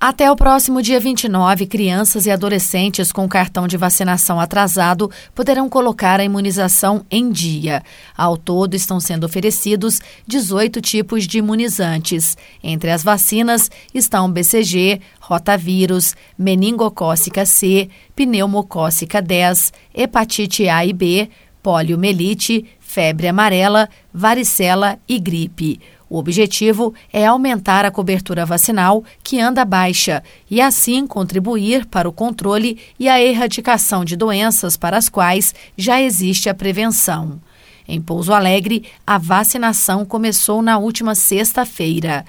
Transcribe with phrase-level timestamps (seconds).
[0.00, 6.20] Até o próximo dia 29, crianças e adolescentes com cartão de vacinação atrasado poderão colocar
[6.20, 7.82] a imunização em dia.
[8.16, 12.36] Ao todo, estão sendo oferecidos 18 tipos de imunizantes.
[12.62, 21.28] Entre as vacinas estão BCG, rotavírus, meningocócica C, pneumocócica 10, hepatite A e B,
[21.60, 25.78] poliomielite, febre amarela, varicela e gripe.
[26.08, 32.12] O objetivo é aumentar a cobertura vacinal, que anda baixa, e assim contribuir para o
[32.12, 37.38] controle e a erradicação de doenças para as quais já existe a prevenção.
[37.86, 42.24] Em Pouso Alegre, a vacinação começou na última sexta-feira.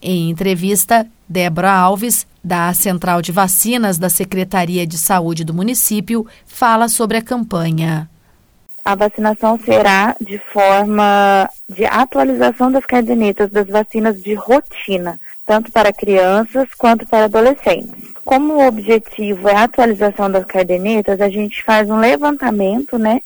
[0.00, 6.88] Em entrevista, Débora Alves, da Central de Vacinas da Secretaria de Saúde do município, fala
[6.88, 8.08] sobre a campanha
[8.84, 15.92] a vacinação será de forma de atualização das cadernetas das vacinas de rotina, tanto para
[15.92, 18.12] crianças quanto para adolescentes.
[18.24, 23.20] Como o objetivo é a atualização das cadernetas, a gente faz um levantamento, né,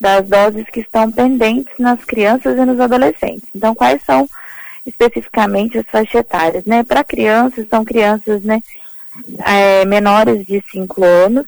[0.00, 3.48] das doses que estão pendentes nas crianças e nos adolescentes.
[3.54, 4.26] Então, quais são
[4.84, 6.82] especificamente as faixas etárias, né?
[6.82, 8.60] Para crianças, são crianças, né,
[9.44, 11.44] é, menores de 5 anos,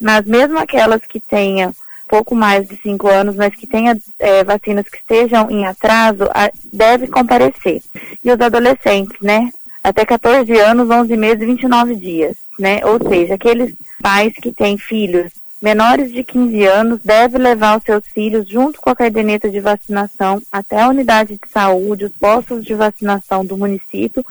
[0.00, 1.74] mas mesmo aquelas que tenham
[2.08, 6.50] pouco mais de cinco anos, mas que tenha é, vacinas que estejam em atraso, a,
[6.72, 7.82] deve comparecer.
[8.24, 9.50] E os adolescentes, né?
[9.84, 12.80] Até 14 anos, 11 meses e 29 dias, né?
[12.84, 18.06] Ou seja, aqueles pais que têm filhos menores de 15 anos devem levar os seus
[18.06, 22.74] filhos junto com a caderneta de vacinação até a unidade de saúde, os postos de
[22.74, 24.24] vacinação do município,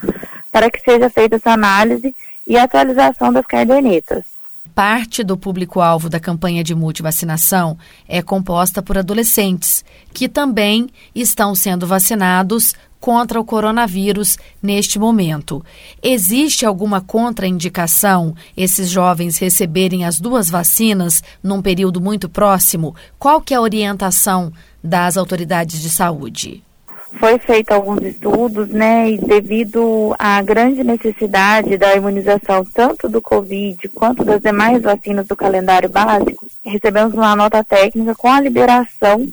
[0.52, 4.37] para que seja feita essa análise e atualização das cadernetas
[4.68, 11.88] parte do público-alvo da campanha de multivacinação é composta por adolescentes, que também estão sendo
[11.88, 15.64] vacinados contra o coronavírus neste momento.
[16.02, 22.96] Existe alguma contraindicação esses jovens receberem as duas vacinas num período muito próximo?
[23.18, 24.52] Qual que é a orientação
[24.84, 26.64] das autoridades de saúde?
[27.14, 33.88] Foi feito alguns estudos, né, e devido à grande necessidade da imunização tanto do Covid
[33.90, 39.28] quanto das demais vacinas do calendário básico, recebemos uma nota técnica com a liberação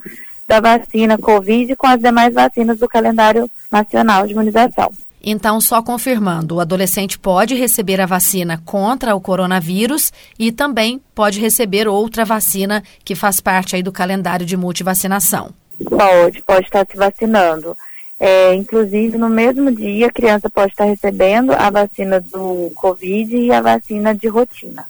[0.46, 4.92] da vacina Covid com as demais vacinas do calendário nacional de imunização.
[5.26, 11.40] Então, só confirmando, o adolescente pode receber a vacina contra o coronavírus e também pode
[11.40, 15.50] receber outra vacina que faz parte aí do calendário de multivacinação.
[15.88, 17.76] Pode, pode estar se vacinando.
[18.18, 23.52] É, inclusive, no mesmo dia, a criança pode estar recebendo a vacina do Covid e
[23.52, 24.86] a vacina de rotina.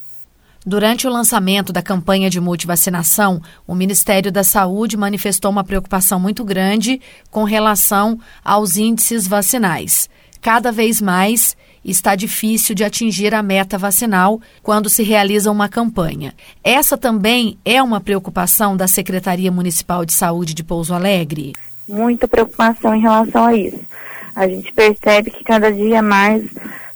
[0.67, 6.43] Durante o lançamento da campanha de multivacinação, o Ministério da Saúde manifestou uma preocupação muito
[6.43, 10.09] grande com relação aos índices vacinais.
[10.44, 16.34] Cada vez mais está difícil de atingir a meta vacinal quando se realiza uma campanha.
[16.62, 21.55] Essa também é uma preocupação da Secretaria Municipal de Saúde de Pouso Alegre?
[21.88, 23.81] Muita preocupação em relação a isso.
[24.37, 26.44] A gente percebe que cada dia mais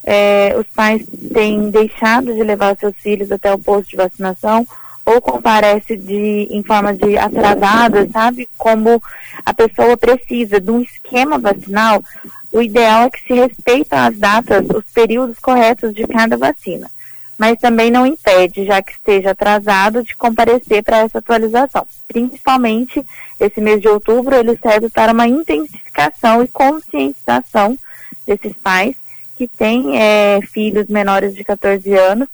[0.05, 4.67] é, os pais têm deixado de levar seus filhos até o posto de vacinação
[5.09, 8.49] ou comparece de, em forma de atrasada, sabe?
[8.59, 9.03] Como
[9.45, 12.03] a pessoa precisa de um esquema vacinal
[12.51, 16.91] o ideal é que se respeitem as datas, os períodos corretos de cada vacina,
[17.37, 21.87] mas também não impede, já que esteja atrasado, de comparecer para essa atualização.
[22.07, 23.05] Principalmente
[23.39, 27.77] esse mês de outubro, ele serve para uma intensificação e conscientização
[28.27, 28.97] desses pais
[29.37, 32.29] que têm é, filhos menores de 14 anos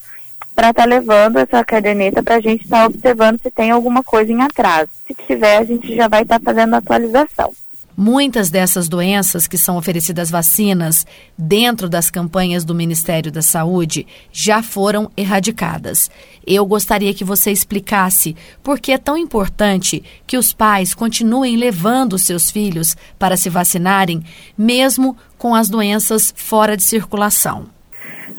[0.55, 4.03] para estar tá levando essa caderneta para a gente estar tá observando se tem alguma
[4.03, 4.91] coisa em atraso.
[5.07, 7.53] Se tiver, a gente já vai estar tá fazendo atualização.
[7.97, 11.07] Muitas dessas doenças que são oferecidas vacinas
[11.39, 16.11] dentro das campanhas do Ministério da Saúde já foram erradicadas.
[16.45, 22.19] Eu gostaria que você explicasse por que é tão importante que os pais continuem levando
[22.19, 24.25] seus filhos para se vacinarem,
[24.59, 27.74] mesmo com as doenças fora de circulação.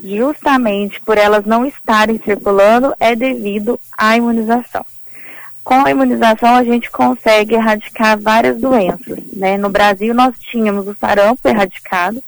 [0.02, 4.84] Justamente por elas não estarem circulando, é devido à imunização.
[5.64, 9.18] Com a imunização, a gente consegue erradicar várias doenças.
[9.32, 9.56] Né?
[9.56, 12.22] No Brasil, nós tínhamos o sarampo erradicado,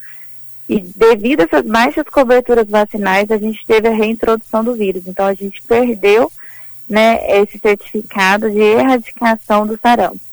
[0.68, 5.06] e devido a essas baixas coberturas vacinais, a gente teve a reintrodução do vírus.
[5.06, 6.30] Então, a gente perdeu
[6.88, 10.27] né, esse certificado de erradicação do sarampo.